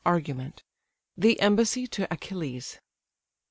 [0.03, 0.63] ARGUMENT.
[1.15, 2.79] THE EMBASSY TO ACHILLES.